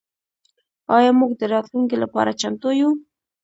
[0.97, 2.89] آیا موږ د راتلونکي لپاره چمتو یو؟